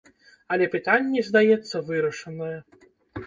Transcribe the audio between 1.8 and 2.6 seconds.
вырашанае.